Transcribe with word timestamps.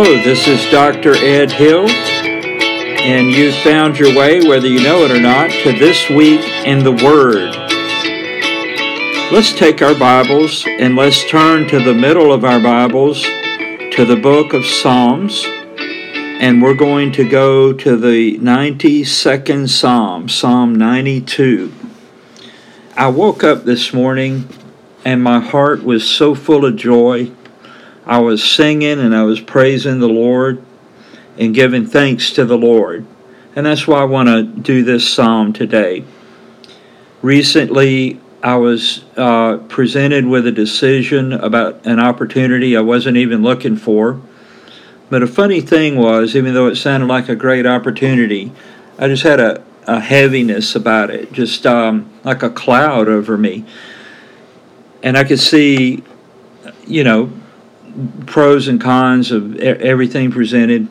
Hello, 0.00 0.22
this 0.22 0.46
is 0.46 0.64
Dr. 0.70 1.16
Ed 1.16 1.50
Hill, 1.50 1.88
and 1.88 3.32
you've 3.32 3.56
found 3.64 3.98
your 3.98 4.16
way, 4.16 4.46
whether 4.46 4.68
you 4.68 4.80
know 4.80 5.04
it 5.04 5.10
or 5.10 5.20
not, 5.20 5.50
to 5.50 5.72
This 5.72 6.08
Week 6.08 6.40
in 6.64 6.84
the 6.84 6.92
Word. 6.92 7.52
Let's 9.32 9.52
take 9.52 9.82
our 9.82 9.98
Bibles 9.98 10.64
and 10.68 10.94
let's 10.94 11.28
turn 11.28 11.66
to 11.70 11.80
the 11.80 11.94
middle 11.94 12.32
of 12.32 12.44
our 12.44 12.60
Bibles 12.60 13.24
to 13.24 14.04
the 14.04 14.14
book 14.14 14.52
of 14.52 14.64
Psalms, 14.64 15.44
and 15.48 16.62
we're 16.62 16.74
going 16.74 17.10
to 17.10 17.28
go 17.28 17.72
to 17.72 17.96
the 17.96 18.38
92nd 18.38 19.68
Psalm, 19.68 20.28
Psalm 20.28 20.76
92. 20.76 21.74
I 22.96 23.08
woke 23.08 23.42
up 23.42 23.64
this 23.64 23.92
morning 23.92 24.48
and 25.04 25.24
my 25.24 25.40
heart 25.40 25.82
was 25.82 26.08
so 26.08 26.36
full 26.36 26.64
of 26.64 26.76
joy 26.76 27.32
I 28.08 28.18
was 28.18 28.42
singing 28.42 28.98
and 28.98 29.14
I 29.14 29.22
was 29.24 29.38
praising 29.38 30.00
the 30.00 30.08
Lord 30.08 30.64
and 31.36 31.54
giving 31.54 31.86
thanks 31.86 32.32
to 32.32 32.46
the 32.46 32.56
Lord. 32.56 33.06
And 33.54 33.66
that's 33.66 33.86
why 33.86 34.00
I 34.00 34.04
want 34.04 34.28
to 34.28 34.42
do 34.42 34.82
this 34.82 35.08
psalm 35.08 35.52
today. 35.52 36.04
Recently, 37.20 38.18
I 38.42 38.56
was 38.56 39.04
uh, 39.16 39.58
presented 39.68 40.26
with 40.26 40.46
a 40.46 40.52
decision 40.52 41.32
about 41.32 41.84
an 41.84 42.00
opportunity 42.00 42.76
I 42.76 42.80
wasn't 42.80 43.18
even 43.18 43.42
looking 43.42 43.76
for. 43.76 44.20
But 45.10 45.22
a 45.22 45.26
funny 45.26 45.60
thing 45.60 45.96
was, 45.96 46.34
even 46.34 46.54
though 46.54 46.66
it 46.68 46.76
sounded 46.76 47.06
like 47.06 47.28
a 47.28 47.36
great 47.36 47.66
opportunity, 47.66 48.52
I 48.98 49.08
just 49.08 49.22
had 49.22 49.40
a, 49.40 49.62
a 49.86 50.00
heaviness 50.00 50.74
about 50.74 51.10
it, 51.10 51.32
just 51.32 51.66
um, 51.66 52.10
like 52.24 52.42
a 52.42 52.50
cloud 52.50 53.08
over 53.08 53.36
me. 53.36 53.64
And 55.02 55.18
I 55.18 55.24
could 55.24 55.40
see, 55.40 56.02
you 56.86 57.04
know, 57.04 57.32
pros 58.26 58.68
and 58.68 58.80
cons 58.80 59.30
of 59.30 59.56
everything 59.56 60.30
presented. 60.30 60.88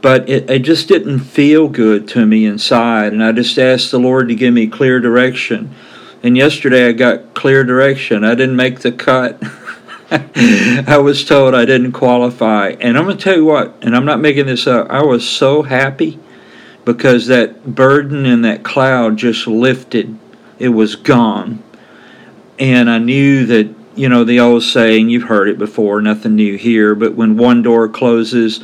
But 0.00 0.28
it, 0.28 0.50
it 0.50 0.58
just 0.60 0.88
didn't 0.88 1.20
feel 1.20 1.68
good 1.68 2.06
to 2.08 2.26
me 2.26 2.44
inside, 2.44 3.12
and 3.12 3.24
I 3.24 3.32
just 3.32 3.58
asked 3.58 3.90
the 3.90 3.98
Lord 3.98 4.28
to 4.28 4.34
give 4.34 4.52
me 4.52 4.66
clear 4.66 5.00
direction. 5.00 5.74
And 6.22 6.36
yesterday 6.36 6.88
I 6.88 6.92
got 6.92 7.34
clear 7.34 7.64
direction. 7.64 8.24
I 8.24 8.34
didn't 8.34 8.56
make 8.56 8.80
the 8.80 8.92
cut. 8.92 9.42
I 10.10 10.98
was 10.98 11.24
told 11.24 11.54
I 11.54 11.64
didn't 11.64 11.92
qualify. 11.92 12.76
And 12.80 12.96
I'm 12.96 13.04
going 13.04 13.16
to 13.16 13.22
tell 13.22 13.36
you 13.36 13.44
what, 13.44 13.74
and 13.82 13.96
I'm 13.96 14.04
not 14.04 14.20
making 14.20 14.46
this 14.46 14.66
up, 14.66 14.88
I 14.90 15.02
was 15.02 15.28
so 15.28 15.62
happy 15.62 16.18
because 16.84 17.26
that 17.26 17.74
burden 17.74 18.26
and 18.26 18.44
that 18.44 18.62
cloud 18.62 19.16
just 19.16 19.46
lifted. 19.46 20.18
It 20.58 20.68
was 20.68 20.96
gone. 20.96 21.62
And 22.58 22.88
I 22.88 22.98
knew 22.98 23.46
that 23.46 23.74
you 23.96 24.08
know, 24.08 24.24
the 24.24 24.40
old 24.40 24.62
saying, 24.62 25.08
you've 25.08 25.24
heard 25.24 25.48
it 25.48 25.58
before, 25.58 26.02
nothing 26.02 26.34
new 26.34 26.56
here, 26.56 26.94
but 26.94 27.14
when 27.14 27.36
one 27.36 27.62
door 27.62 27.88
closes, 27.88 28.62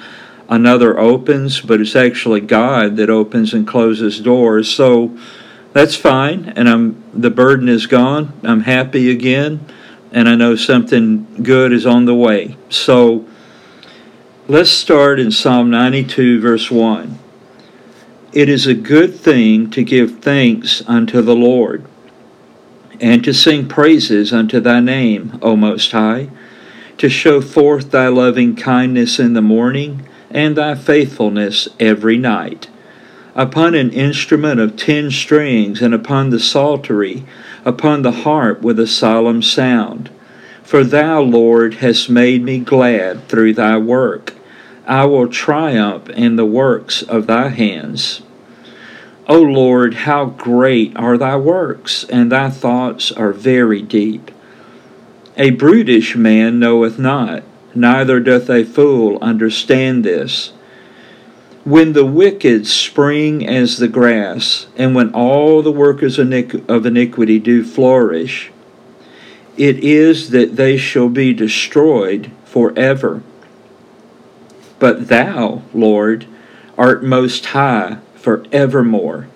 another 0.48 0.98
opens, 0.98 1.60
but 1.60 1.80
it's 1.80 1.94
actually 1.94 2.40
God 2.40 2.96
that 2.96 3.08
opens 3.08 3.54
and 3.54 3.66
closes 3.66 4.20
doors. 4.20 4.68
So 4.68 5.16
that's 5.72 5.94
fine, 5.94 6.52
and 6.56 6.68
I'm 6.68 7.02
the 7.14 7.30
burden 7.30 7.68
is 7.68 7.86
gone. 7.86 8.32
I'm 8.42 8.62
happy 8.62 9.10
again, 9.10 9.64
and 10.10 10.28
I 10.28 10.34
know 10.34 10.56
something 10.56 11.42
good 11.42 11.72
is 11.72 11.86
on 11.86 12.04
the 12.04 12.14
way. 12.14 12.56
So 12.68 13.26
let's 14.48 14.70
start 14.70 15.20
in 15.20 15.30
Psalm 15.30 15.70
92, 15.70 16.40
verse 16.40 16.70
1. 16.70 17.18
It 18.32 18.48
is 18.48 18.66
a 18.66 18.74
good 18.74 19.14
thing 19.14 19.70
to 19.70 19.82
give 19.82 20.20
thanks 20.20 20.82
unto 20.88 21.22
the 21.22 21.34
Lord 21.34 21.84
and 23.00 23.24
to 23.24 23.32
sing 23.32 23.66
praises 23.66 24.32
unto 24.32 24.60
thy 24.60 24.78
name, 24.78 25.38
O 25.40 25.56
Most 25.56 25.90
High, 25.92 26.28
to 26.98 27.08
show 27.08 27.40
forth 27.40 27.90
thy 27.90 28.08
loving 28.08 28.54
kindness 28.54 29.18
in 29.18 29.32
the 29.32 29.42
morning, 29.42 30.06
and 30.30 30.56
thy 30.56 30.74
faithfulness 30.74 31.66
every 31.80 32.18
night. 32.18 32.68
Upon 33.34 33.74
an 33.74 33.90
instrument 33.90 34.60
of 34.60 34.76
ten 34.76 35.10
strings, 35.10 35.80
and 35.80 35.94
upon 35.94 36.30
the 36.30 36.38
psaltery, 36.38 37.24
upon 37.64 38.02
the 38.02 38.12
harp 38.12 38.60
with 38.60 38.78
a 38.78 38.86
solemn 38.86 39.40
sound. 39.40 40.10
For 40.62 40.84
thou, 40.84 41.20
Lord, 41.22 41.74
hast 41.74 42.10
made 42.10 42.44
me 42.44 42.58
glad 42.58 43.28
through 43.28 43.54
thy 43.54 43.78
work. 43.78 44.34
I 44.86 45.04
will 45.06 45.28
triumph 45.28 46.08
in 46.10 46.36
the 46.36 46.44
works 46.44 47.02
of 47.02 47.26
thy 47.26 47.48
hands. 47.48 48.22
O 49.30 49.40
Lord, 49.40 49.94
how 49.94 50.24
great 50.24 50.96
are 50.96 51.16
thy 51.16 51.36
works, 51.36 52.02
and 52.02 52.32
thy 52.32 52.50
thoughts 52.50 53.12
are 53.12 53.32
very 53.32 53.80
deep. 53.80 54.32
A 55.36 55.50
brutish 55.50 56.16
man 56.16 56.58
knoweth 56.58 56.98
not, 56.98 57.44
neither 57.72 58.18
doth 58.18 58.50
a 58.50 58.64
fool 58.64 59.20
understand 59.22 60.02
this. 60.02 60.52
When 61.62 61.92
the 61.92 62.04
wicked 62.04 62.66
spring 62.66 63.46
as 63.46 63.78
the 63.78 63.86
grass, 63.86 64.66
and 64.76 64.96
when 64.96 65.14
all 65.14 65.62
the 65.62 65.70
workers 65.70 66.18
of 66.18 66.84
iniquity 66.84 67.38
do 67.38 67.62
flourish, 67.62 68.50
it 69.56 69.78
is 69.78 70.30
that 70.30 70.56
they 70.56 70.76
shall 70.76 71.08
be 71.08 71.32
destroyed 71.32 72.32
forever. 72.44 73.22
But 74.80 75.06
thou, 75.06 75.62
Lord, 75.72 76.26
art 76.76 77.04
most 77.04 77.46
high 77.46 77.98
for 78.20 78.44
evermore. 78.52 79.28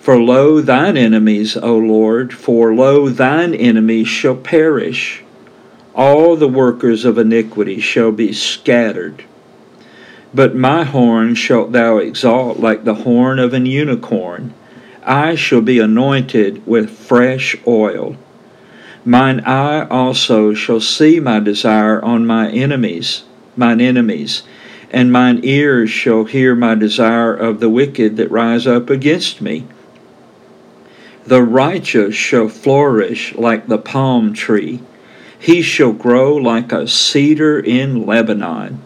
For 0.00 0.20
lo, 0.20 0.60
thine 0.60 0.96
enemies, 0.96 1.56
O 1.56 1.78
Lord, 1.78 2.34
for 2.34 2.74
lo, 2.74 3.08
thine 3.08 3.54
enemies 3.54 4.08
shall 4.08 4.36
perish. 4.36 5.22
All 5.94 6.36
the 6.36 6.48
workers 6.48 7.04
of 7.04 7.16
iniquity 7.16 7.80
shall 7.80 8.12
be 8.12 8.32
scattered. 8.32 9.24
But 10.34 10.54
my 10.54 10.84
horn 10.84 11.36
shalt 11.36 11.72
thou 11.72 11.98
exalt 11.98 12.58
like 12.58 12.84
the 12.84 12.96
horn 12.96 13.38
of 13.38 13.54
an 13.54 13.66
unicorn. 13.66 14.52
I 15.04 15.36
shall 15.36 15.60
be 15.60 15.78
anointed 15.78 16.66
with 16.66 16.90
fresh 16.90 17.56
oil. 17.66 18.16
Mine 19.04 19.40
eye 19.40 19.86
also 19.88 20.52
shall 20.54 20.80
see 20.80 21.20
my 21.20 21.38
desire 21.38 22.02
on 22.02 22.26
my 22.26 22.50
enemies, 22.50 23.22
mine 23.56 23.80
enemies, 23.80 24.42
and 24.90 25.12
mine 25.12 25.40
ears 25.42 25.90
shall 25.90 26.24
hear 26.24 26.54
my 26.54 26.74
desire 26.74 27.34
of 27.34 27.60
the 27.60 27.68
wicked 27.68 28.16
that 28.16 28.30
rise 28.30 28.66
up 28.66 28.90
against 28.90 29.40
me. 29.40 29.66
The 31.26 31.42
righteous 31.42 32.14
shall 32.14 32.48
flourish 32.48 33.34
like 33.34 33.66
the 33.66 33.78
palm 33.78 34.34
tree, 34.34 34.80
he 35.38 35.62
shall 35.62 35.92
grow 35.92 36.34
like 36.34 36.72
a 36.72 36.88
cedar 36.88 37.58
in 37.58 38.06
Lebanon. 38.06 38.80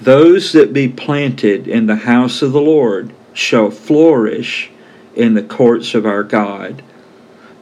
Those 0.00 0.52
that 0.52 0.72
be 0.72 0.88
planted 0.88 1.66
in 1.66 1.86
the 1.86 1.96
house 1.96 2.42
of 2.42 2.52
the 2.52 2.60
Lord 2.60 3.12
shall 3.32 3.70
flourish 3.70 4.70
in 5.14 5.34
the 5.34 5.42
courts 5.42 5.94
of 5.94 6.04
our 6.04 6.22
God. 6.22 6.82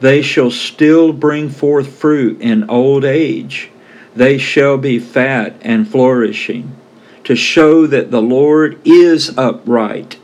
They 0.00 0.22
shall 0.22 0.50
still 0.50 1.12
bring 1.12 1.50
forth 1.50 1.96
fruit 1.96 2.40
in 2.40 2.69
old 2.69 3.04
age. 3.04 3.70
They 4.16 4.38
shall 4.38 4.76
be 4.76 4.98
fat 4.98 5.54
and 5.62 5.88
flourishing 5.88 6.76
to 7.25 7.37
show 7.37 7.87
that 7.87 8.10
the 8.10 8.22
Lord 8.22 8.81
is 8.84 9.37
upright. 9.37 10.19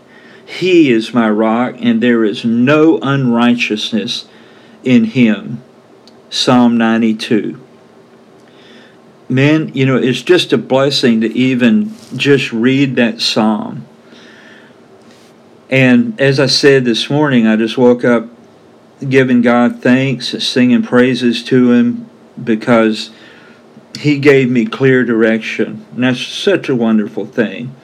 He 0.44 0.90
is 0.90 1.12
my 1.12 1.30
rock, 1.30 1.74
and 1.78 2.02
there 2.02 2.24
is 2.24 2.44
no 2.44 2.98
unrighteousness 3.02 4.26
in 4.82 5.04
him. 5.04 5.62
Psalm 6.30 6.76
92. 6.76 7.60
Man, 9.28 9.74
you 9.74 9.84
know, 9.84 9.96
it's 9.96 10.22
just 10.22 10.52
a 10.52 10.58
blessing 10.58 11.20
to 11.20 11.28
even 11.32 11.94
just 12.16 12.52
read 12.52 12.96
that 12.96 13.20
psalm. 13.20 13.86
And 15.70 16.18
as 16.18 16.40
I 16.40 16.46
said 16.46 16.86
this 16.86 17.10
morning, 17.10 17.46
I 17.46 17.56
just 17.56 17.76
woke 17.76 18.04
up 18.04 18.28
giving 19.06 19.42
God 19.42 19.82
thanks, 19.82 20.28
singing 20.42 20.82
praises 20.82 21.44
to 21.44 21.72
Him 21.72 22.08
because 22.42 23.10
he 23.98 24.18
gave 24.18 24.50
me 24.50 24.64
clear 24.64 25.04
direction. 25.04 25.84
And 25.94 26.04
that's 26.04 26.20
such 26.20 26.68
a 26.68 26.76
wonderful 26.76 27.26
thing. 27.26 27.74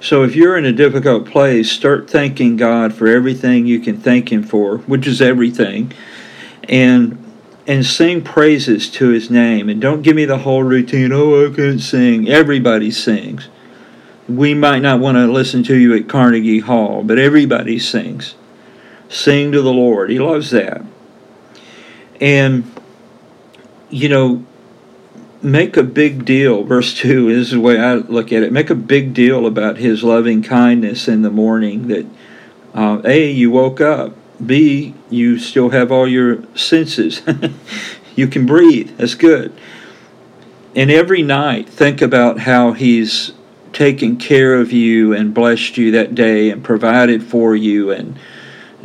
So 0.00 0.22
if 0.22 0.36
you're 0.36 0.56
in 0.56 0.64
a 0.64 0.72
difficult 0.72 1.26
place, 1.26 1.72
start 1.72 2.08
thanking 2.08 2.56
God 2.56 2.94
for 2.94 3.08
everything 3.08 3.66
you 3.66 3.80
can 3.80 3.98
thank 3.98 4.30
Him 4.30 4.44
for, 4.44 4.78
which 4.78 5.06
is 5.06 5.20
everything, 5.20 5.92
and 6.68 7.24
and 7.66 7.84
sing 7.84 8.22
praises 8.22 8.88
to 8.90 9.08
His 9.08 9.28
name. 9.30 9.68
And 9.68 9.80
don't 9.80 10.02
give 10.02 10.14
me 10.14 10.24
the 10.24 10.38
whole 10.38 10.62
routine. 10.62 11.12
Oh, 11.12 11.46
I 11.46 11.54
can't 11.54 11.80
sing. 11.80 12.28
Everybody 12.28 12.90
sings. 12.92 13.48
We 14.28 14.54
might 14.54 14.80
not 14.80 15.00
want 15.00 15.16
to 15.16 15.26
listen 15.26 15.64
to 15.64 15.76
you 15.76 15.94
at 15.96 16.08
Carnegie 16.08 16.60
Hall, 16.60 17.02
but 17.02 17.18
everybody 17.18 17.78
sings. 17.78 18.36
Sing 19.08 19.50
to 19.52 19.62
the 19.62 19.72
Lord. 19.72 20.10
He 20.10 20.18
loves 20.18 20.50
that. 20.50 20.82
And 22.20 22.70
you 23.90 24.08
know, 24.08 24.44
make 25.42 25.76
a 25.76 25.82
big 25.82 26.24
deal. 26.24 26.64
Verse 26.64 26.94
2 26.94 27.28
is 27.28 27.50
the 27.52 27.60
way 27.60 27.78
I 27.78 27.94
look 27.94 28.32
at 28.32 28.42
it. 28.42 28.52
Make 28.52 28.70
a 28.70 28.74
big 28.74 29.14
deal 29.14 29.46
about 29.46 29.76
his 29.78 30.02
loving 30.02 30.42
kindness 30.42 31.08
in 31.08 31.22
the 31.22 31.30
morning 31.30 31.88
that 31.88 32.06
uh, 32.74 33.00
A, 33.04 33.30
you 33.30 33.50
woke 33.50 33.80
up. 33.80 34.14
B, 34.44 34.94
you 35.10 35.38
still 35.38 35.70
have 35.70 35.90
all 35.90 36.06
your 36.06 36.44
senses. 36.56 37.22
you 38.16 38.28
can 38.28 38.46
breathe. 38.46 38.96
That's 38.96 39.14
good. 39.14 39.52
And 40.76 40.90
every 40.90 41.22
night, 41.22 41.68
think 41.68 42.00
about 42.00 42.40
how 42.40 42.72
He's 42.72 43.32
taken 43.72 44.16
care 44.16 44.54
of 44.54 44.70
you 44.70 45.12
and 45.12 45.34
blessed 45.34 45.76
you 45.76 45.90
that 45.92 46.14
day 46.14 46.50
and 46.50 46.62
provided 46.62 47.22
for 47.22 47.56
you 47.56 47.90
and 47.90 48.16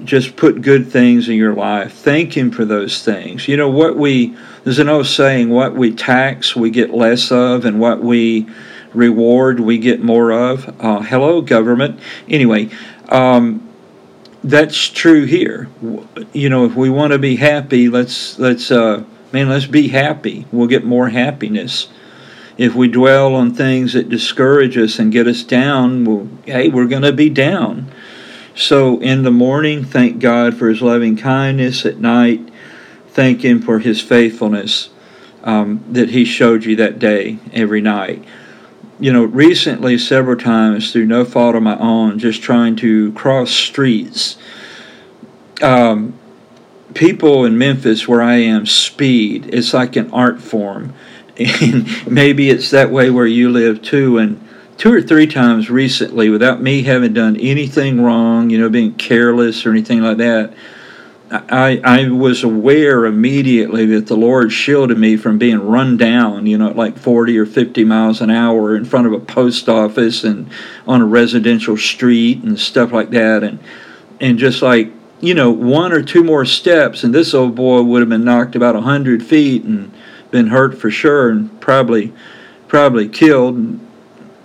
just 0.04 0.36
put 0.36 0.62
good 0.62 0.92
things 0.92 1.30
in 1.30 1.36
your 1.36 1.54
life. 1.54 1.94
Thank 1.94 2.36
Him 2.36 2.52
for 2.52 2.66
those 2.66 3.04
things. 3.04 3.48
You 3.48 3.58
know, 3.58 3.70
what 3.70 3.96
we, 3.96 4.36
there's 4.64 4.80
an 4.80 4.90
old 4.90 5.08
saying, 5.08 5.50
what 5.50 5.76
we 5.76 5.94
tax, 5.94 6.56
we 6.56 6.70
get 6.72 6.94
less 6.94 7.32
of, 7.32 7.66
and 7.66 7.80
what 7.80 8.02
we 8.02 8.48
reward, 8.94 9.60
we 9.60 9.78
get 9.78 10.02
more 10.02 10.32
of. 10.32 10.68
Uh, 10.82 11.02
hello, 11.02 11.42
government. 11.42 12.00
Anyway, 12.28 12.70
um, 13.10 13.68
that's 14.44 14.90
true 14.90 15.26
here. 15.26 15.70
You 16.34 16.50
know, 16.50 16.66
if 16.66 16.76
we 16.76 16.90
want 16.90 17.14
to 17.14 17.20
be 17.20 17.36
happy, 17.36 17.90
let's, 17.90 18.38
let's, 18.40 18.72
uh, 18.72 19.04
man, 19.32 19.50
let's 19.50 19.66
be 19.66 19.88
happy. 19.88 20.46
We'll 20.52 20.68
get 20.68 20.86
more 20.86 21.10
happiness. 21.10 21.88
If 22.58 22.76
we 22.76 22.88
dwell 22.88 23.36
on 23.36 23.54
things 23.54 23.94
that 23.94 24.10
discourage 24.10 24.78
us 24.78 25.00
and 25.00 25.12
get 25.12 25.28
us 25.28 25.44
down, 25.44 26.06
well, 26.06 26.28
hey, 26.46 26.70
we're 26.70 26.88
going 26.88 27.02
to 27.04 27.14
be 27.14 27.30
down. 27.30 27.92
So 28.56 29.00
in 29.00 29.24
the 29.24 29.32
morning, 29.32 29.84
thank 29.84 30.20
God 30.20 30.56
for 30.56 30.70
His 30.70 30.82
loving 30.82 31.18
kindness. 31.18 31.86
At 31.86 31.98
night, 31.98 32.50
thank 33.10 33.44
Him 33.44 33.62
for 33.62 33.80
His 33.80 34.00
faithfulness 34.02 34.90
um, 35.44 35.84
that 35.92 36.10
He 36.10 36.24
showed 36.24 36.64
you 36.64 36.76
that 36.76 37.00
day, 37.00 37.40
every 37.52 37.82
night. 37.82 38.24
You 39.00 39.12
know, 39.12 39.24
recently, 39.24 39.98
several 39.98 40.38
times, 40.38 40.94
through 40.94 41.06
no 41.06 41.26
fault 41.26 41.56
of 41.56 41.64
my 41.64 41.78
own, 41.80 42.20
just 42.20 42.42
trying 42.42 42.76
to 42.78 43.12
cross 43.14 43.50
streets, 43.50 44.38
um, 45.62 46.14
people 46.94 47.46
in 47.46 47.58
Memphis, 47.58 48.08
where 48.08 48.22
I 48.22 48.36
am, 48.36 48.68
speed. 48.68 49.50
It's 49.52 49.74
like 49.74 49.96
an 49.96 50.12
art 50.12 50.42
form. 50.42 50.94
And 51.36 51.88
maybe 52.06 52.52
it's 52.52 52.70
that 52.70 52.92
way 52.92 53.10
where 53.10 53.26
you 53.26 53.50
live 53.50 53.82
too. 53.82 54.20
And 54.20 54.43
two 54.84 54.94
or 54.94 55.02
three 55.02 55.26
times 55.26 55.70
recently 55.70 56.30
without 56.30 56.62
me 56.62 56.84
having 56.84 57.14
done 57.14 57.38
anything 57.38 58.02
wrong, 58.02 58.50
you 58.50 58.60
know, 58.60 58.68
being 58.68 58.94
careless 58.96 59.66
or 59.66 59.72
anything 59.72 60.02
like 60.02 60.18
that. 60.18 60.54
I, 61.32 61.80
I 61.86 62.10
was 62.10 62.44
aware 62.44 63.06
immediately 63.06 63.86
that 63.86 64.08
the 64.08 64.18
Lord 64.18 64.52
shielded 64.52 64.98
me 64.98 65.16
from 65.16 65.38
being 65.38 65.66
run 65.66 65.96
down, 65.96 66.48
you 66.48 66.58
know, 66.58 66.70
at 66.70 66.76
like 66.76 66.98
40 66.98 67.40
or 67.40 67.46
50 67.46 67.86
miles 67.86 68.20
an 68.20 68.30
hour 68.30 68.76
in 68.76 68.84
front 68.84 69.08
of 69.08 69.14
a 69.14 69.22
post 69.22 69.70
office 69.70 70.26
and 70.26 70.50
on 70.86 71.00
a 71.00 71.06
residential 71.06 71.78
street 71.78 72.44
and 72.44 72.60
stuff 72.60 72.92
like 72.92 73.12
that. 73.12 73.42
And, 73.42 73.60
and 74.20 74.38
just 74.38 74.62
like, 74.62 74.92
you 75.22 75.34
know, 75.34 75.50
one 75.50 75.94
or 75.94 76.04
two 76.04 76.26
more 76.26 76.44
steps, 76.44 77.06
and 77.06 77.16
this 77.16 77.34
old 77.34 77.56
boy 77.56 77.84
would 77.84 78.02
have 78.02 78.10
been 78.10 78.26
knocked 78.26 78.58
about 78.58 78.76
100 78.76 79.24
feet 79.24 79.64
and 79.64 79.94
been 80.30 80.48
hurt 80.48 80.78
for 80.78 80.92
sure 80.92 81.30
and 81.30 81.62
probably, 81.62 82.12
probably 82.68 83.08
killed 83.08 83.80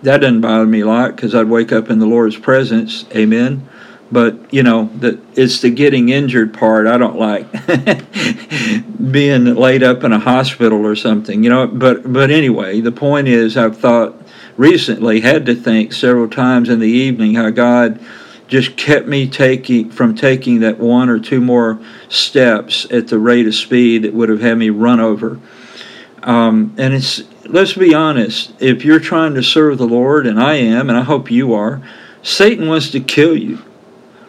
that 0.02 0.18
doesn't 0.18 0.40
bother 0.40 0.66
me 0.66 0.80
a 0.80 0.86
lot 0.86 1.16
because 1.16 1.34
I'd 1.34 1.48
wake 1.48 1.72
up 1.72 1.90
in 1.90 1.98
the 1.98 2.06
Lord's 2.06 2.36
presence. 2.36 3.04
Amen. 3.14 3.68
But 4.10 4.54
you 4.54 4.62
know 4.62 4.90
that 4.96 5.18
it's 5.36 5.60
the 5.60 5.70
getting 5.70 6.08
injured 6.08 6.54
part 6.54 6.86
I 6.86 6.96
don't 6.96 7.18
like. 7.18 7.46
Being 9.12 9.54
laid 9.54 9.82
up 9.82 10.02
in 10.02 10.12
a 10.12 10.18
hospital 10.18 10.84
or 10.86 10.96
something, 10.96 11.44
you 11.44 11.50
know. 11.50 11.66
But 11.66 12.10
but 12.10 12.30
anyway, 12.30 12.80
the 12.80 12.92
point 12.92 13.28
is, 13.28 13.56
I've 13.56 13.76
thought 13.76 14.16
recently, 14.56 15.20
had 15.20 15.44
to 15.46 15.54
think 15.54 15.92
several 15.92 16.28
times 16.28 16.68
in 16.68 16.80
the 16.80 16.88
evening 16.88 17.34
how 17.34 17.50
God 17.50 18.00
just 18.48 18.78
kept 18.78 19.06
me 19.06 19.28
taking 19.28 19.90
from 19.90 20.14
taking 20.14 20.60
that 20.60 20.78
one 20.78 21.10
or 21.10 21.18
two 21.18 21.40
more 21.40 21.78
steps 22.08 22.86
at 22.90 23.08
the 23.08 23.18
rate 23.18 23.46
of 23.46 23.54
speed 23.54 24.02
that 24.02 24.14
would 24.14 24.30
have 24.30 24.40
had 24.40 24.56
me 24.56 24.70
run 24.70 25.00
over. 25.00 25.38
Um, 26.22 26.74
and 26.78 26.94
it's 26.94 27.22
let's 27.48 27.72
be 27.72 27.94
honest, 27.94 28.52
if 28.60 28.84
you're 28.84 29.00
trying 29.00 29.34
to 29.34 29.42
serve 29.42 29.78
the 29.78 29.86
Lord, 29.86 30.26
and 30.26 30.40
I 30.40 30.54
am, 30.54 30.88
and 30.88 30.98
I 30.98 31.02
hope 31.02 31.30
you 31.30 31.54
are, 31.54 31.82
Satan 32.22 32.68
wants 32.68 32.90
to 32.90 33.00
kill 33.00 33.36
you. 33.36 33.58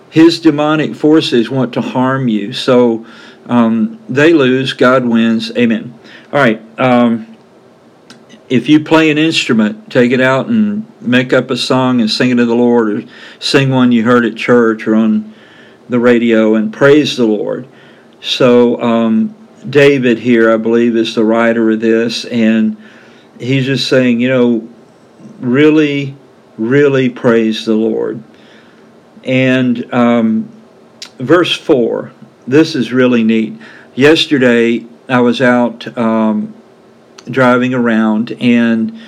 His 0.09 0.39
demonic 0.39 0.95
forces 0.95 1.49
want 1.49 1.73
to 1.73 1.81
harm 1.81 2.27
you. 2.27 2.53
So 2.53 3.05
um, 3.45 3.99
they 4.09 4.33
lose, 4.33 4.73
God 4.73 5.05
wins. 5.05 5.55
Amen. 5.55 5.97
All 6.31 6.39
right. 6.39 6.61
Um, 6.79 7.37
if 8.49 8.67
you 8.67 8.83
play 8.83 9.11
an 9.11 9.19
instrument, 9.19 9.91
take 9.91 10.11
it 10.11 10.21
out 10.21 10.47
and 10.47 10.85
make 11.01 11.33
up 11.33 11.51
a 11.51 11.57
song 11.57 12.01
and 12.01 12.09
sing 12.09 12.31
it 12.31 12.35
to 12.35 12.45
the 12.45 12.55
Lord, 12.55 12.89
or 12.89 13.03
sing 13.39 13.69
one 13.69 13.91
you 13.91 14.03
heard 14.03 14.25
at 14.25 14.35
church 14.35 14.87
or 14.87 14.95
on 14.95 15.33
the 15.87 15.99
radio 15.99 16.55
and 16.55 16.73
praise 16.73 17.15
the 17.15 17.25
Lord. 17.25 17.67
So, 18.21 18.81
um, 18.81 19.35
David 19.69 20.19
here, 20.19 20.51
I 20.51 20.57
believe, 20.57 20.95
is 20.95 21.15
the 21.15 21.23
writer 21.23 21.69
of 21.69 21.79
this, 21.79 22.25
and 22.25 22.77
he's 23.39 23.65
just 23.65 23.87
saying, 23.87 24.19
you 24.19 24.29
know, 24.29 24.67
really, 25.39 26.15
really 26.57 27.09
praise 27.09 27.65
the 27.65 27.73
Lord. 27.73 28.21
And 29.23 29.91
um, 29.93 30.49
verse 31.17 31.55
4, 31.55 32.11
this 32.47 32.75
is 32.75 32.91
really 32.91 33.23
neat. 33.23 33.59
Yesterday, 33.95 34.85
I 35.07 35.21
was 35.21 35.41
out 35.41 35.97
um, 35.97 36.53
driving 37.29 37.73
around, 37.73 38.31
and 38.33 38.99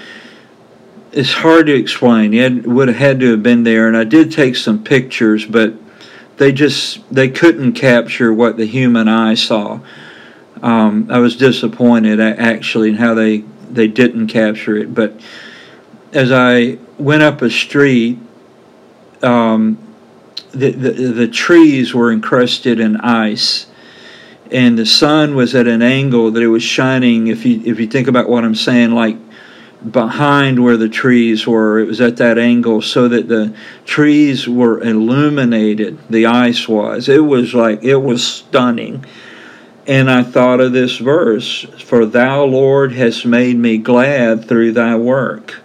it's 1.11 1.33
hard 1.33 1.67
to 1.67 1.73
explain. 1.73 2.33
It 2.33 2.65
would 2.65 2.87
have 2.87 2.97
had 2.97 3.19
to 3.19 3.31
have 3.31 3.43
been 3.43 3.63
there, 3.63 3.87
and 3.87 3.95
I 3.95 4.03
did 4.03 4.31
take 4.31 4.55
some 4.55 4.83
pictures, 4.83 5.45
but 5.45 5.73
they 6.37 6.51
just 6.51 6.99
they 7.13 7.29
couldn't 7.29 7.73
capture 7.73 8.33
what 8.33 8.57
the 8.57 8.65
human 8.65 9.07
eye 9.07 9.35
saw. 9.35 9.79
Um, 10.61 11.07
I 11.09 11.19
was 11.19 11.35
disappointed 11.35 12.19
actually 12.19 12.89
in 12.89 12.95
how 12.95 13.13
they 13.13 13.43
they 13.73 13.87
didn't 13.87 14.27
capture 14.27 14.77
it. 14.77 14.93
But 14.93 15.19
as 16.13 16.31
I 16.31 16.77
went 16.97 17.23
up 17.23 17.41
a 17.41 17.49
street, 17.49 18.19
um, 19.21 19.77
the, 20.51 20.71
the, 20.71 20.91
the 20.91 21.27
trees 21.27 21.93
were 21.93 22.11
encrusted 22.11 22.79
in 22.79 22.97
ice, 22.97 23.67
and 24.51 24.77
the 24.77 24.85
sun 24.85 25.35
was 25.35 25.55
at 25.55 25.67
an 25.67 25.81
angle 25.81 26.31
that 26.31 26.43
it 26.43 26.47
was 26.47 26.63
shining. 26.63 27.27
If 27.27 27.45
you 27.45 27.61
if 27.63 27.79
you 27.79 27.87
think 27.87 28.07
about 28.07 28.27
what 28.27 28.43
I'm 28.43 28.55
saying, 28.55 28.91
like 28.91 29.17
behind 29.89 30.61
where 30.61 30.77
the 30.77 30.89
trees 30.89 31.47
were, 31.47 31.79
it 31.79 31.87
was 31.87 32.01
at 32.01 32.17
that 32.17 32.37
angle, 32.37 32.81
so 32.81 33.07
that 33.07 33.29
the 33.29 33.55
trees 33.85 34.47
were 34.47 34.81
illuminated. 34.81 35.97
The 36.09 36.25
ice 36.25 36.67
was. 36.67 37.07
It 37.07 37.23
was 37.23 37.53
like 37.53 37.83
it 37.83 37.97
was 37.97 38.25
stunning 38.25 39.05
and 39.87 40.09
I 40.09 40.23
thought 40.23 40.59
of 40.59 40.73
this 40.73 40.97
verse 40.97 41.63
For 41.83 42.05
thou, 42.05 42.43
Lord, 42.43 42.93
hast 42.93 43.25
made 43.25 43.57
me 43.57 43.77
glad 43.77 44.47
through 44.47 44.73
thy 44.73 44.95
work. 44.95 45.61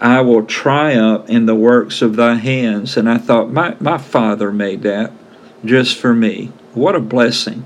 I 0.00 0.20
will 0.20 0.44
triumph 0.44 1.28
in 1.28 1.46
the 1.46 1.54
works 1.54 2.02
of 2.02 2.16
thy 2.16 2.34
hands. 2.34 2.96
And 2.96 3.08
I 3.08 3.18
thought, 3.18 3.50
my, 3.50 3.76
my 3.80 3.98
father 3.98 4.52
made 4.52 4.82
that 4.82 5.12
just 5.64 5.96
for 5.96 6.14
me. 6.14 6.52
What 6.74 6.94
a 6.94 7.00
blessing. 7.00 7.64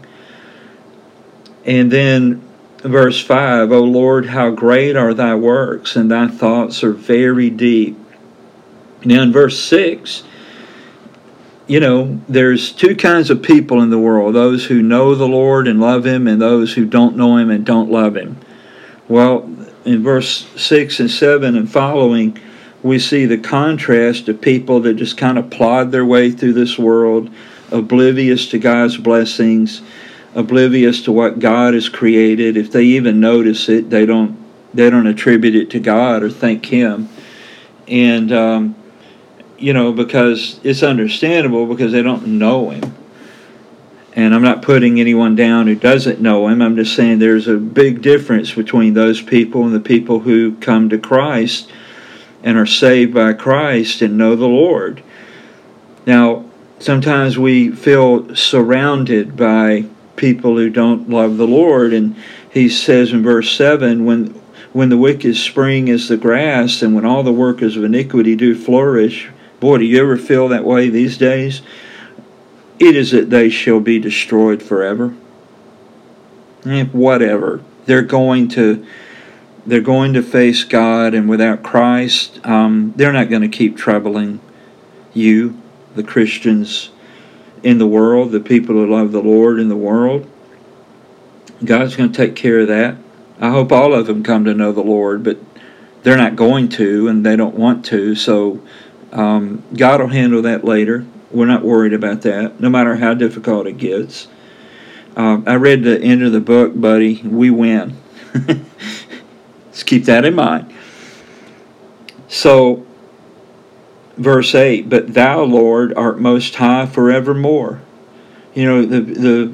And 1.64 1.90
then 1.90 2.42
verse 2.78 3.22
5 3.22 3.70
O 3.70 3.82
Lord, 3.82 4.26
how 4.26 4.50
great 4.50 4.96
are 4.96 5.14
thy 5.14 5.34
works, 5.34 5.94
and 5.96 6.10
thy 6.10 6.28
thoughts 6.28 6.82
are 6.82 6.92
very 6.92 7.50
deep. 7.50 7.98
Now 9.04 9.22
in 9.22 9.32
verse 9.32 9.58
6, 9.60 10.24
you 11.66 11.80
know, 11.80 12.20
there's 12.28 12.72
two 12.72 12.96
kinds 12.96 13.30
of 13.30 13.42
people 13.42 13.82
in 13.82 13.90
the 13.90 13.98
world 13.98 14.34
those 14.34 14.66
who 14.66 14.82
know 14.82 15.14
the 15.14 15.28
Lord 15.28 15.68
and 15.68 15.80
love 15.80 16.04
Him, 16.04 16.26
and 16.26 16.40
those 16.40 16.74
who 16.74 16.84
don't 16.84 17.16
know 17.16 17.36
Him 17.36 17.50
and 17.50 17.64
don't 17.64 17.90
love 17.90 18.16
Him. 18.16 18.38
Well, 19.08 19.48
in 19.84 20.02
verse 20.02 20.46
6 20.56 21.00
and 21.00 21.10
7 21.10 21.56
and 21.56 21.70
following, 21.70 22.38
we 22.82 22.98
see 22.98 23.26
the 23.26 23.38
contrast 23.38 24.28
of 24.28 24.40
people 24.40 24.80
that 24.80 24.94
just 24.94 25.16
kind 25.16 25.38
of 25.38 25.50
plod 25.50 25.92
their 25.92 26.04
way 26.04 26.30
through 26.30 26.54
this 26.54 26.78
world, 26.78 27.30
oblivious 27.70 28.48
to 28.50 28.58
God's 28.58 28.96
blessings, 28.96 29.82
oblivious 30.34 31.02
to 31.02 31.12
what 31.12 31.38
God 31.38 31.74
has 31.74 31.88
created. 31.88 32.56
If 32.56 32.72
they 32.72 32.84
even 32.84 33.20
notice 33.20 33.68
it, 33.68 33.90
they 33.90 34.06
don't 34.06 34.40
they 34.74 34.88
don't 34.88 35.06
attribute 35.06 35.54
it 35.54 35.70
to 35.70 35.80
God 35.80 36.22
or 36.22 36.30
thank 36.30 36.64
Him. 36.66 37.08
And 37.86 38.32
um, 38.32 38.81
you 39.62 39.72
know, 39.72 39.92
because 39.92 40.60
it's 40.64 40.82
understandable 40.82 41.66
because 41.66 41.92
they 41.92 42.02
don't 42.02 42.26
know 42.26 42.70
him. 42.70 42.94
And 44.14 44.34
I'm 44.34 44.42
not 44.42 44.60
putting 44.60 45.00
anyone 45.00 45.36
down 45.36 45.66
who 45.66 45.74
doesn't 45.74 46.20
know 46.20 46.48
him. 46.48 46.60
I'm 46.60 46.76
just 46.76 46.94
saying 46.94 47.18
there's 47.18 47.48
a 47.48 47.56
big 47.56 48.02
difference 48.02 48.52
between 48.52 48.92
those 48.94 49.22
people 49.22 49.64
and 49.64 49.74
the 49.74 49.80
people 49.80 50.20
who 50.20 50.56
come 50.56 50.90
to 50.90 50.98
Christ 50.98 51.70
and 52.42 52.58
are 52.58 52.66
saved 52.66 53.14
by 53.14 53.32
Christ 53.32 54.02
and 54.02 54.18
know 54.18 54.36
the 54.36 54.46
Lord. 54.48 55.02
Now, 56.04 56.44
sometimes 56.78 57.38
we 57.38 57.70
feel 57.70 58.34
surrounded 58.34 59.36
by 59.36 59.86
people 60.16 60.56
who 60.56 60.68
don't 60.68 61.08
love 61.08 61.36
the 61.36 61.46
Lord. 61.46 61.92
And 61.92 62.16
he 62.52 62.68
says 62.68 63.12
in 63.12 63.22
verse 63.22 63.56
7 63.56 64.04
when, 64.04 64.26
when 64.72 64.88
the 64.88 64.98
wicked 64.98 65.36
spring 65.36 65.88
as 65.88 66.08
the 66.08 66.16
grass, 66.16 66.82
and 66.82 66.94
when 66.94 67.06
all 67.06 67.22
the 67.22 67.32
workers 67.32 67.76
of 67.76 67.84
iniquity 67.84 68.36
do 68.36 68.54
flourish, 68.54 69.30
Boy, 69.62 69.78
do 69.78 69.84
you 69.84 70.02
ever 70.02 70.16
feel 70.16 70.48
that 70.48 70.64
way 70.64 70.88
these 70.88 71.16
days? 71.16 71.62
It 72.80 72.96
is 72.96 73.12
that 73.12 73.30
they 73.30 73.48
shall 73.48 73.78
be 73.78 74.00
destroyed 74.00 74.60
forever. 74.60 75.14
Eh, 76.66 76.86
whatever. 76.86 77.62
They're 77.86 78.02
going 78.02 78.48
to 78.48 78.84
they're 79.64 79.80
going 79.80 80.14
to 80.14 80.22
face 80.24 80.64
God, 80.64 81.14
and 81.14 81.28
without 81.28 81.62
Christ, 81.62 82.44
um, 82.44 82.92
they're 82.96 83.12
not 83.12 83.30
going 83.30 83.42
to 83.42 83.48
keep 83.48 83.76
troubling 83.76 84.40
you, 85.14 85.56
the 85.94 86.02
Christians 86.02 86.90
in 87.62 87.78
the 87.78 87.86
world, 87.86 88.32
the 88.32 88.40
people 88.40 88.74
who 88.74 88.92
love 88.92 89.12
the 89.12 89.22
Lord 89.22 89.60
in 89.60 89.68
the 89.68 89.76
world. 89.76 90.28
God's 91.64 91.94
going 91.94 92.10
to 92.10 92.16
take 92.16 92.34
care 92.34 92.58
of 92.58 92.66
that. 92.66 92.96
I 93.40 93.50
hope 93.50 93.70
all 93.70 93.94
of 93.94 94.08
them 94.08 94.24
come 94.24 94.44
to 94.44 94.54
know 94.54 94.72
the 94.72 94.82
Lord, 94.82 95.22
but 95.22 95.38
they're 96.02 96.16
not 96.16 96.34
going 96.34 96.68
to, 96.70 97.06
and 97.06 97.24
they 97.24 97.36
don't 97.36 97.54
want 97.54 97.84
to. 97.84 98.16
So 98.16 98.60
um, 99.12 99.62
God 99.74 100.00
will 100.00 100.08
handle 100.08 100.42
that 100.42 100.64
later. 100.64 101.06
We're 101.30 101.46
not 101.46 101.64
worried 101.64 101.92
about 101.92 102.22
that, 102.22 102.60
no 102.60 102.68
matter 102.68 102.96
how 102.96 103.14
difficult 103.14 103.66
it 103.66 103.78
gets. 103.78 104.28
Um, 105.16 105.44
I 105.46 105.54
read 105.54 105.82
the 105.82 106.00
end 106.00 106.22
of 106.22 106.32
the 106.32 106.40
book, 106.40 106.78
buddy. 106.78 107.22
We 107.22 107.50
win. 107.50 107.96
Let's 108.34 109.82
keep 109.82 110.04
that 110.06 110.24
in 110.24 110.34
mind. 110.34 110.72
So, 112.28 112.86
verse 114.16 114.54
8 114.54 114.88
But 114.88 115.14
thou, 115.14 115.42
Lord, 115.42 115.92
art 115.94 116.18
most 116.18 116.54
high 116.54 116.86
forevermore. 116.86 117.82
You 118.54 118.64
know, 118.64 118.86
the, 118.86 119.00
the 119.00 119.52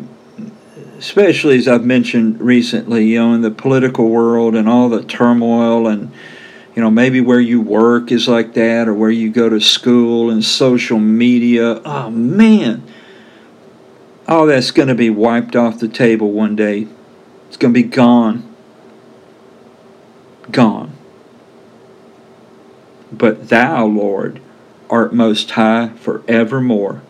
especially 0.99 1.57
as 1.57 1.69
I've 1.69 1.85
mentioned 1.85 2.41
recently, 2.41 3.07
you 3.07 3.19
know, 3.19 3.35
in 3.35 3.43
the 3.43 3.50
political 3.50 4.09
world 4.09 4.55
and 4.55 4.69
all 4.69 4.88
the 4.88 5.03
turmoil 5.03 5.87
and 5.87 6.12
you 6.78 6.85
know, 6.85 6.92
maybe 6.92 7.20
where 7.20 7.40
you 7.40 7.61
work 7.61 8.12
is 8.12 8.28
like 8.28 8.54
that 8.54 8.87
or 8.87 8.94
where 8.94 9.11
you 9.11 9.32
go 9.32 9.49
to 9.49 9.61
school 9.61 10.30
and 10.30 10.44
social 10.44 11.00
media. 11.00 11.82
Oh 11.85 12.08
man. 12.08 12.85
All 14.28 14.47
that's 14.47 14.70
going 14.70 14.87
to 14.87 14.94
be 14.94 15.11
wiped 15.11 15.56
off 15.56 15.80
the 15.80 15.88
table 15.88 16.30
one 16.30 16.54
day. 16.54 16.87
It's 17.49 17.56
going 17.56 17.75
to 17.75 17.82
be 17.82 17.88
gone. 17.88 18.54
Gone. 20.52 20.92
But 23.11 23.49
thou, 23.49 23.85
Lord, 23.85 24.40
art 24.88 25.12
most 25.12 25.50
high 25.50 25.88
forevermore. 25.97 27.02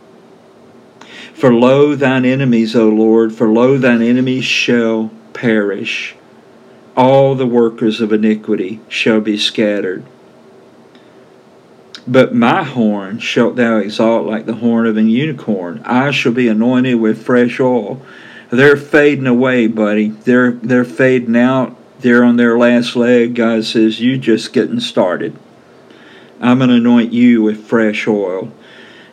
For 1.35 1.53
lo, 1.53 1.95
thine 1.95 2.25
enemies, 2.25 2.75
O 2.75 2.89
Lord, 2.89 3.35
for 3.35 3.47
lo, 3.47 3.77
thine 3.77 4.01
enemies 4.01 4.47
shall 4.47 5.11
perish. 5.35 6.15
All 6.99 7.37
the 7.37 7.47
workers 7.47 8.01
of 8.01 8.13
iniquity 8.13 8.81
shall 8.89 9.21
be 9.21 9.39
scattered. 9.39 10.05
But 12.09 12.35
my 12.35 12.65
horn 12.65 13.21
shalt 13.21 13.55
thou 13.55 13.77
exalt 13.77 14.27
like 14.27 14.47
the 14.47 14.57
horn 14.57 14.85
of 14.85 14.97
an 14.97 15.09
unicorn. 15.09 15.81
I 15.85 16.11
shall 16.11 16.33
be 16.33 16.49
anointed 16.49 16.99
with 16.99 17.25
fresh 17.25 17.61
oil. 17.61 18.03
They're 18.51 18.77
fading 18.77 19.29
away, 19.29 19.69
buddy. 19.69 20.09
They're 20.09 20.51
they're 20.51 20.85
fading 20.85 21.37
out. 21.37 21.77
They're 22.01 22.25
on 22.25 22.35
their 22.35 22.59
last 22.59 22.97
leg. 22.97 23.37
God 23.37 23.65
says, 23.65 24.01
You 24.01 24.19
just 24.19 24.53
getting 24.53 24.81
started. 24.81 25.39
I'm 26.41 26.59
to 26.59 26.69
anoint 26.69 27.13
you 27.13 27.43
with 27.43 27.65
fresh 27.65 28.09
oil. 28.09 28.53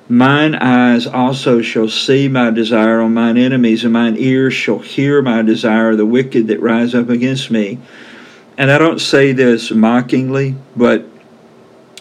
Mine 0.08 0.54
eyes 0.54 1.08
also 1.08 1.62
shall 1.62 1.90
see 1.90 2.28
my 2.28 2.52
desire 2.52 3.02
on 3.02 3.16
mine 3.16 3.38
enemies, 3.38 3.84
and 3.84 3.94
mine 3.94 4.16
ears 4.18 4.54
shall 4.54 4.80
hear 4.80 5.22
my 5.22 5.42
desire, 5.42 5.92
of 5.92 5.98
the 5.98 6.06
wicked 6.06 6.48
that 6.48 6.62
rise 6.62 6.94
up 6.94 7.10
against 7.10 7.50
me. 7.50 7.80
And 8.58 8.72
I 8.72 8.78
don't 8.78 9.02
say 9.02 9.32
this 9.32 9.72
mockingly, 9.72 10.56
but 10.76 11.06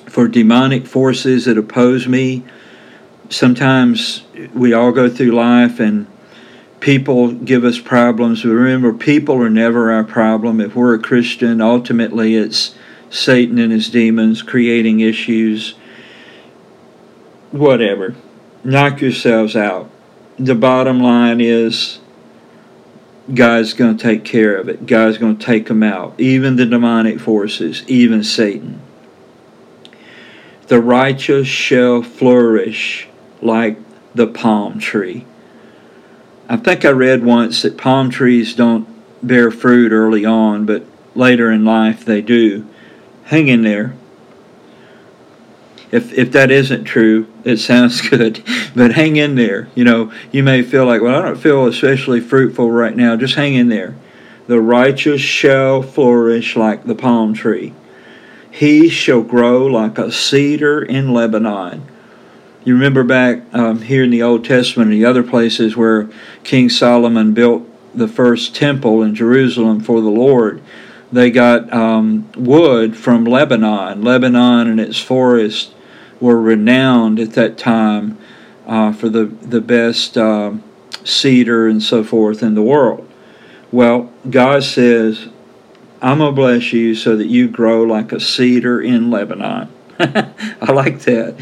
for 0.07 0.29
demonic 0.29 0.87
forces 0.87 1.47
that 1.47 1.57
oppose 1.57 2.07
me, 2.07 2.45
sometimes 3.31 4.23
we 4.53 4.73
all 4.73 4.93
go 4.93 5.09
through 5.09 5.33
life 5.33 5.81
and 5.81 6.07
people 6.81 7.33
give 7.33 7.65
us 7.65 7.81
problems. 7.81 8.43
But 8.43 8.51
remember, 8.51 8.93
people 8.93 9.43
are 9.43 9.51
never 9.51 9.91
our 9.91 10.05
problem. 10.05 10.61
If 10.61 10.77
we're 10.77 10.95
a 10.95 10.99
Christian, 10.99 11.63
ultimately 11.63 12.37
it's 12.37 12.75
Satan 13.09 13.59
and 13.59 13.73
his 13.73 13.89
demons 13.89 14.43
creating 14.43 15.01
issues. 15.01 15.75
Whatever. 17.55 18.17
Knock 18.65 19.01
yourselves 19.01 19.55
out. 19.55 19.89
The 20.41 20.57
bottom 20.57 20.99
line 20.99 21.41
is 21.41 22.01
God's 23.33 23.75
going 23.75 23.97
to 23.97 24.03
take 24.03 24.25
care 24.25 24.57
of 24.57 24.69
it. 24.69 24.87
God's 24.87 25.19
going 25.19 25.37
to 25.37 25.47
take 25.47 25.69
them 25.69 25.85
out. 25.85 26.19
Even 26.19 26.57
the 26.57 26.67
demonic 26.67 27.21
forces, 27.21 27.85
even 27.87 28.25
Satan. 28.25 28.81
The 30.67 30.81
righteous 30.81 31.47
shall 31.47 32.03
flourish 32.03 33.07
like 33.41 33.79
the 34.17 34.27
palm 34.27 34.81
tree. 34.81 35.25
I 36.49 36.57
think 36.57 36.85
I 36.85 36.91
read 36.91 37.25
once 37.25 37.63
that 37.63 37.79
palm 37.79 38.11
trees 38.11 38.57
don't 38.57 38.89
bear 39.23 39.53
fruit 39.53 39.93
early 39.93 40.25
on, 40.25 40.67
but 40.67 40.85
later 41.15 41.53
in 41.53 41.65
life 41.65 42.05
they 42.05 42.21
do 42.21 42.67
hang 43.27 43.47
in 43.47 43.63
there. 43.63 43.95
If, 45.95 46.13
if 46.13 46.33
that 46.33 46.51
isn't 46.51 46.87
true, 46.87 47.29
it 47.45 47.59
sounds 47.59 48.01
good, 48.09 48.43
but 48.75 48.95
hang 48.95 49.15
in 49.15 49.37
there. 49.37 49.69
You 49.77 49.85
know, 49.85 50.13
you 50.33 50.43
may 50.43 50.63
feel 50.63 50.87
like, 50.87 51.01
well, 51.01 51.21
I 51.21 51.23
don't 51.23 51.37
feel 51.37 51.67
especially 51.67 52.21
fruitful 52.21 52.69
right 52.69 52.97
now. 52.97 53.15
Just 53.15 53.37
hang 53.37 53.55
in 53.55 53.69
there. 53.69 53.95
The 54.49 54.61
righteous 54.61 55.21
shall 55.21 55.83
flourish 55.83 56.57
like 56.57 56.83
the 56.83 56.97
palm 56.97 57.33
tree. 57.33 57.75
He 58.51 58.89
shall 58.89 59.23
grow 59.23 59.67
like 59.67 59.97
a 59.97 60.11
cedar 60.11 60.83
in 60.83 61.13
Lebanon. 61.13 61.87
You 62.65 62.75
remember 62.75 63.05
back 63.05 63.43
um, 63.53 63.83
here 63.83 64.03
in 64.03 64.11
the 64.11 64.23
Old 64.23 64.45
Testament 64.45 64.91
and 64.91 65.01
the 65.01 65.07
other 65.07 65.23
places 65.23 65.77
where 65.77 66.09
King 66.43 66.71
Solomon 66.71 67.35
built 67.35 67.69
the 67.97 68.09
first 68.09 68.57
temple 68.57 69.01
in 69.01 69.15
Jerusalem 69.15 69.79
for 69.79 70.01
the 70.01 70.09
Lord 70.09 70.61
they 71.15 71.31
got 71.31 71.73
um, 71.73 72.29
wood 72.37 72.97
from 72.97 73.25
Lebanon. 73.25 74.03
Lebanon 74.03 74.69
and 74.69 74.81
its 74.81 74.99
forests 74.99 75.73
were 76.21 76.41
renowned 76.41 77.19
at 77.21 77.33
that 77.33 77.59
time 77.59 78.19
uh, 78.67 78.93
for 78.93 79.09
the, 79.09 79.25
the 79.25 79.61
best 79.61 80.17
uh, 80.17 80.53
cedar 81.05 81.67
and 81.67 81.83
so 81.83 82.03
forth 82.03 82.43
in 82.43 82.55
the 82.55 82.63
world. 82.63 83.09
Well, 83.71 84.13
God 84.29 84.63
says, 84.65 85.29
I'm 86.01 86.19
to 86.19 86.33
bless 86.33 86.73
you 86.73 86.95
so 86.95 87.17
that 87.17 87.27
you 87.27 87.49
grow 87.49 87.83
like 87.83 88.13
a 88.13 88.21
cedar 88.21 88.81
in 88.81 89.11
Lebanon. 89.11 89.71
I 89.99 90.73
like 90.73 91.01
that. 91.01 91.37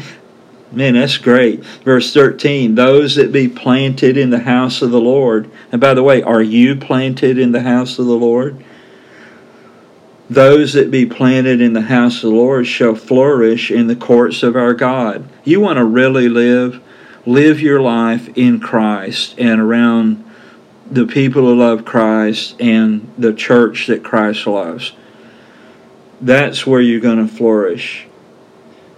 Man, 0.71 0.95
that's 0.95 1.17
great. 1.17 1.63
Verse 1.83 2.13
13 2.13 2.75
Those 2.75 3.15
that 3.15 3.31
be 3.31 3.47
planted 3.47 4.17
in 4.17 4.31
the 4.31 4.39
house 4.39 4.81
of 4.81 4.91
the 4.91 5.01
Lord. 5.01 5.49
And 5.71 5.79
by 5.79 5.93
the 5.93 6.01
way, 6.01 6.23
are 6.23 6.41
you 6.41 6.75
planted 6.75 7.37
in 7.37 7.51
the 7.51 7.61
house 7.61 7.99
of 7.99 8.05
the 8.05 8.15
Lord? 8.15 8.63
Those 10.29 10.73
that 10.73 10.89
be 10.89 11.05
planted 11.05 11.61
in 11.61 11.73
the 11.73 11.81
house 11.81 12.17
of 12.17 12.29
the 12.31 12.35
Lord 12.35 12.65
shall 12.65 12.95
flourish 12.95 13.69
in 13.69 13.87
the 13.87 13.95
courts 13.95 14.41
of 14.41 14.55
our 14.55 14.73
God. 14.73 15.27
You 15.43 15.59
want 15.59 15.77
to 15.77 15.85
really 15.85 16.29
live? 16.29 16.81
Live 17.25 17.61
your 17.61 17.81
life 17.81 18.29
in 18.37 18.59
Christ 18.59 19.35
and 19.37 19.59
around 19.59 20.23
the 20.89 21.05
people 21.05 21.43
who 21.43 21.55
love 21.55 21.85
Christ 21.85 22.59
and 22.59 23.11
the 23.17 23.33
church 23.33 23.87
that 23.87 24.03
Christ 24.03 24.45
loves. 24.47 24.93
That's 26.21 26.65
where 26.65 26.81
you're 26.81 26.99
going 26.99 27.25
to 27.25 27.33
flourish. 27.33 28.07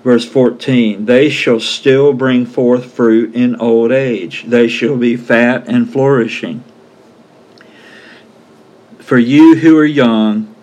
Verse 0.04 0.28
14 0.28 1.06
They 1.06 1.30
shall 1.30 1.60
still 1.60 2.14
bring 2.14 2.46
forth 2.46 2.94
fruit 2.94 3.34
in 3.36 3.56
old 3.56 3.92
age, 3.92 4.46
they 4.48 4.68
shall 4.68 4.98
be 4.98 5.16
fat 5.16 5.68
and 5.68 5.92
flourishing. 5.92 6.64
For 9.00 9.18
you 9.18 9.58
who 9.58 9.78
are 9.78 9.86
young, 9.86 10.55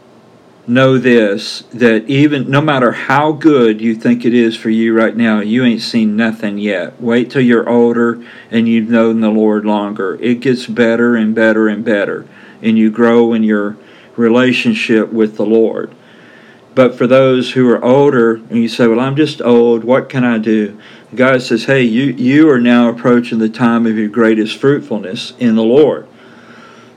know 0.66 0.96
this 0.96 1.62
that 1.72 2.08
even 2.08 2.48
no 2.48 2.60
matter 2.60 2.92
how 2.92 3.32
good 3.32 3.80
you 3.80 3.94
think 3.94 4.24
it 4.24 4.32
is 4.32 4.56
for 4.56 4.70
you 4.70 4.96
right 4.96 5.16
now, 5.16 5.40
you 5.40 5.64
ain't 5.64 5.80
seen 5.80 6.16
nothing 6.16 6.58
yet. 6.58 7.00
Wait 7.00 7.30
till 7.30 7.42
you're 7.42 7.68
older 7.68 8.22
and 8.50 8.68
you've 8.68 8.88
known 8.88 9.20
the 9.20 9.30
Lord 9.30 9.64
longer. 9.64 10.16
It 10.20 10.40
gets 10.40 10.66
better 10.66 11.16
and 11.16 11.34
better 11.34 11.68
and 11.68 11.84
better, 11.84 12.26
and 12.60 12.78
you 12.78 12.90
grow 12.90 13.32
in 13.32 13.42
your 13.42 13.76
relationship 14.16 15.12
with 15.12 15.36
the 15.36 15.46
Lord. 15.46 15.94
But 16.74 16.96
for 16.96 17.06
those 17.06 17.52
who 17.52 17.68
are 17.68 17.84
older, 17.84 18.36
and 18.36 18.56
you 18.56 18.68
say, 18.68 18.86
Well, 18.86 19.00
I'm 19.00 19.16
just 19.16 19.42
old, 19.42 19.84
what 19.84 20.08
can 20.08 20.24
I 20.24 20.38
do? 20.38 20.78
God 21.14 21.42
says, 21.42 21.64
Hey, 21.64 21.82
you, 21.82 22.04
you 22.04 22.48
are 22.50 22.60
now 22.60 22.88
approaching 22.88 23.38
the 23.38 23.48
time 23.48 23.86
of 23.86 23.96
your 23.96 24.08
greatest 24.08 24.56
fruitfulness 24.56 25.34
in 25.38 25.54
the 25.54 25.62
Lord. 25.62 26.08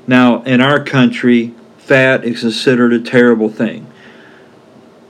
Now, 0.08 0.44
in 0.44 0.62
our 0.62 0.84
country, 0.84 1.54
fat 1.86 2.26
is 2.26 2.42
considered 2.42 2.94
a 2.94 3.00
terrible 3.00 3.50
thing. 3.50 3.86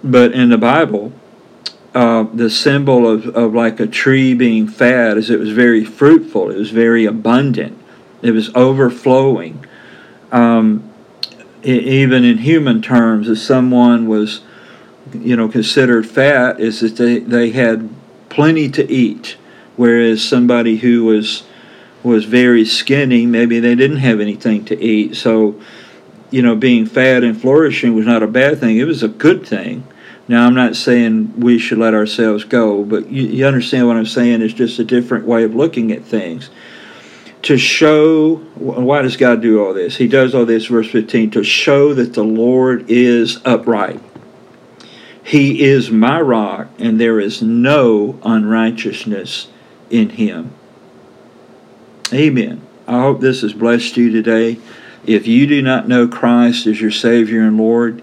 But 0.03 0.33
in 0.33 0.49
the 0.49 0.57
Bible, 0.57 1.13
uh, 1.93 2.23
the 2.33 2.49
symbol 2.49 3.07
of, 3.07 3.27
of 3.27 3.53
like 3.53 3.79
a 3.79 3.87
tree 3.87 4.33
being 4.33 4.67
fat 4.67 5.17
is 5.17 5.29
it 5.29 5.39
was 5.39 5.51
very 5.51 5.85
fruitful, 5.85 6.51
it 6.51 6.57
was 6.57 6.71
very 6.71 7.05
abundant, 7.05 7.81
it 8.21 8.31
was 8.31 8.53
overflowing. 8.53 9.65
Um, 10.31 10.91
even 11.63 12.25
in 12.25 12.39
human 12.39 12.81
terms, 12.81 13.29
if 13.29 13.39
someone 13.39 14.07
was, 14.07 14.41
you 15.13 15.35
know, 15.35 15.47
considered 15.47 16.05
fat, 16.05 16.59
is 16.59 16.81
that 16.81 16.97
they, 16.97 17.19
they 17.19 17.51
had 17.51 17.89
plenty 18.29 18.69
to 18.69 18.91
eat, 18.91 19.37
whereas 19.77 20.21
somebody 20.23 20.77
who 20.77 21.05
was 21.05 21.43
was 22.03 22.25
very 22.25 22.63
skinny, 22.63 23.25
maybe 23.25 23.59
they 23.59 23.73
didn't 23.73 23.97
have 23.97 24.19
anything 24.19 24.63
to 24.63 24.79
eat. 24.79 25.15
So 25.15 25.59
you 26.31 26.41
know, 26.41 26.55
being 26.55 26.85
fat 26.85 27.23
and 27.23 27.39
flourishing 27.39 27.95
was 27.95 28.05
not 28.05 28.23
a 28.23 28.27
bad 28.27 28.59
thing. 28.59 28.77
It 28.77 28.85
was 28.85 29.03
a 29.03 29.07
good 29.07 29.45
thing. 29.45 29.87
Now, 30.27 30.47
I'm 30.47 30.55
not 30.55 30.75
saying 30.75 31.39
we 31.39 31.59
should 31.59 31.77
let 31.77 31.93
ourselves 31.93 32.43
go, 32.43 32.83
but 32.83 33.09
you, 33.09 33.23
you 33.23 33.45
understand 33.45 33.87
what 33.87 33.97
I'm 33.97 34.07
saying? 34.07 34.41
It's 34.41 34.53
just 34.53 34.79
a 34.79 34.83
different 34.83 35.25
way 35.25 35.43
of 35.43 35.53
looking 35.53 35.91
at 35.91 36.03
things. 36.03 36.49
To 37.43 37.59
show, 37.59 38.37
why 38.55 39.03
does 39.03 39.17
God 39.17 39.43
do 39.43 39.63
all 39.63 39.73
this? 39.73 39.97
He 39.97 40.07
does 40.07 40.33
all 40.33 40.45
this, 40.45 40.65
verse 40.65 40.89
15, 40.89 41.29
to 41.31 41.43
show 41.43 41.93
that 41.93 42.13
the 42.13 42.23
Lord 42.23 42.89
is 42.89 43.39
upright. 43.45 44.01
He 45.23 45.63
is 45.63 45.91
my 45.91 46.19
rock, 46.21 46.69
and 46.79 46.99
there 46.99 47.19
is 47.19 47.43
no 47.43 48.19
unrighteousness 48.23 49.47
in 49.91 50.09
him. 50.09 50.53
Amen. 52.11 52.61
I 52.87 52.99
hope 53.01 53.21
this 53.21 53.41
has 53.41 53.53
blessed 53.53 53.97
you 53.97 54.11
today. 54.11 54.59
If 55.05 55.27
you 55.27 55.45
do 55.45 55.61
not 55.61 55.87
know 55.87 56.07
Christ 56.07 56.65
as 56.65 56.81
your 56.81 56.91
Savior 56.91 57.41
and 57.41 57.57
Lord, 57.57 58.01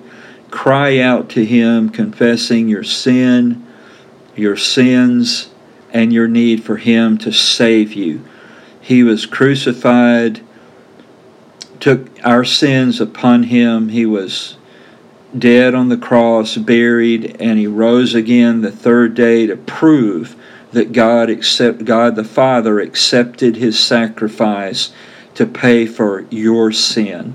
cry 0.50 0.98
out 0.98 1.28
to 1.30 1.44
Him, 1.44 1.88
confessing 1.88 2.68
your 2.68 2.84
sin, 2.84 3.66
your 4.36 4.56
sins, 4.56 5.50
and 5.92 6.12
your 6.12 6.28
need 6.28 6.62
for 6.62 6.76
Him 6.76 7.18
to 7.18 7.32
save 7.32 7.92
you. 7.92 8.24
He 8.80 9.02
was 9.02 9.26
crucified, 9.26 10.40
took 11.80 12.08
our 12.24 12.44
sins 12.44 13.00
upon 13.00 13.44
Him. 13.44 13.88
He 13.88 14.06
was 14.06 14.56
dead 15.36 15.74
on 15.74 15.88
the 15.88 15.96
cross, 15.96 16.56
buried, 16.56 17.36
and 17.40 17.58
He 17.58 17.66
rose 17.66 18.14
again 18.14 18.60
the 18.60 18.70
third 18.70 19.14
day 19.14 19.46
to 19.46 19.56
prove 19.56 20.36
that 20.72 20.92
God 20.92 21.28
accept 21.30 21.84
God 21.84 22.16
the 22.16 22.24
Father 22.24 22.80
accepted 22.80 23.56
his 23.56 23.78
sacrifice 23.78 24.92
to 25.34 25.46
pay 25.46 25.86
for 25.86 26.26
your 26.30 26.72
sin. 26.72 27.34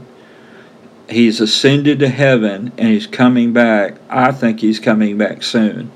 He's 1.10 1.40
ascended 1.40 2.00
to 2.00 2.10
heaven 2.10 2.72
and 2.78 2.90
he's 2.90 3.08
coming 3.08 3.54
back. 3.54 3.96
I 4.10 4.32
think 4.32 4.60
he's 4.60 4.80
coming 4.80 5.18
back 5.18 5.42
soon. 5.42 5.92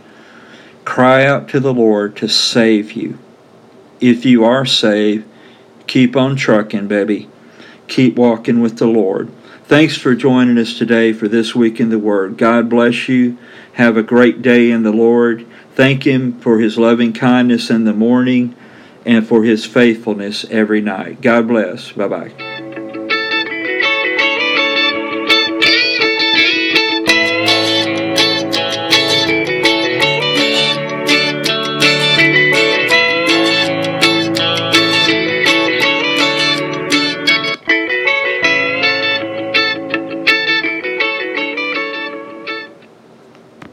Cry 0.86 1.26
out 1.26 1.50
to 1.50 1.60
the 1.60 1.74
Lord 1.74 2.16
to 2.18 2.28
save 2.28 2.94
you. 2.94 3.20
If 4.00 4.26
you 4.26 4.46
are 4.46 4.66
saved, 4.66 5.28
keep 5.86 6.16
on 6.16 6.36
trucking, 6.36 6.88
baby. 6.88 7.30
Keep 7.88 8.16
walking 8.16 8.62
with 8.62 8.78
the 8.78 8.88
Lord. 8.88 9.32
Thanks 9.66 9.96
for 9.96 10.16
joining 10.16 10.58
us 10.58 10.78
today 10.78 11.14
for 11.14 11.28
this 11.28 11.54
week 11.54 11.80
in 11.80 11.90
the 11.90 12.00
Word. 12.00 12.38
God 12.38 12.70
bless 12.70 13.08
you. 13.08 13.38
Have 13.74 13.96
a 13.96 14.04
great 14.04 14.42
day 14.42 14.72
in 14.72 14.84
the 14.84 14.92
Lord. 14.92 15.46
Thank 15.76 16.06
Him 16.06 16.40
for 16.40 16.60
His 16.60 16.78
loving 16.78 17.14
kindness 17.14 17.70
in 17.70 17.84
the 17.84 17.94
morning 17.94 18.56
and 19.06 19.28
for 19.28 19.44
His 19.44 19.66
faithfulness 19.66 20.46
every 20.50 20.82
night. 20.82 21.22
God 21.22 21.48
bless. 21.48 21.92
Bye 21.92 22.08
bye. 22.08 22.51